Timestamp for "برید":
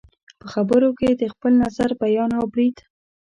2.53-2.77